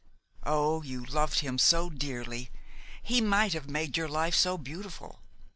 [0.47, 0.81] Oh!
[0.81, 2.49] you loved him so dearly!
[3.03, 5.21] He might have made your life so beautiful!